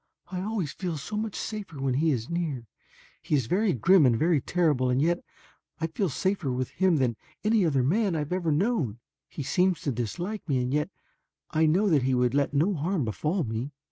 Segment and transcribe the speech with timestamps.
[0.31, 2.65] "I always feel so much safer when he is near.
[3.21, 5.23] He is very grim and very terrible, and yet
[5.79, 8.97] I feel safer with him than with any man I ever have known.
[9.29, 10.89] He seems to dislike me and yet
[11.51, 13.73] I know that he would let no harm befall me.